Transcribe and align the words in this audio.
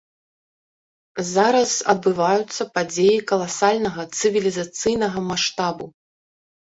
Зараз 1.33 1.71
адбываюцца 1.93 2.63
падзеі 2.77 3.19
каласальнага, 3.33 4.01
цывілізацыйнага 4.23 5.19
маштабу. 5.29 5.85